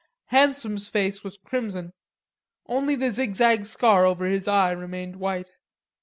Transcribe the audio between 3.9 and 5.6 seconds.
over his eye remained white.